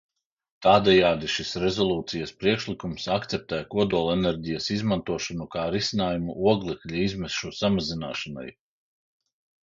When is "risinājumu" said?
5.75-6.37